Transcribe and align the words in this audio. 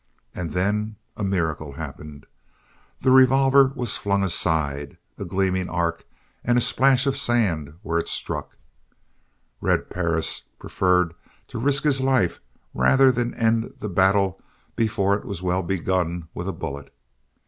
And 0.33 0.49
then 0.49 0.95
a 1.15 1.23
miracle 1.23 1.73
happened. 1.73 2.25
The 3.01 3.11
revolver 3.11 3.71
was 3.75 3.97
flung 3.97 4.23
aside, 4.23 4.97
a 5.19 5.25
gleaming 5.25 5.69
arc 5.69 6.05
and 6.43 6.57
a 6.57 6.59
splash 6.61 7.05
of 7.05 7.15
sand 7.15 7.75
where 7.83 7.99
it 7.99 8.07
struck; 8.07 8.57
Red 9.61 9.91
Perris 9.91 10.41
preferred 10.57 11.13
to 11.49 11.59
risk 11.59 11.83
his 11.83 12.01
life 12.01 12.39
rather 12.73 13.11
than 13.11 13.35
end 13.35 13.75
the 13.77 13.89
battle 13.89 14.41
before 14.75 15.13
it 15.13 15.23
was 15.23 15.43
well 15.43 15.61
begun 15.61 16.29
with 16.33 16.47
a 16.47 16.51
bullet. 16.51 16.91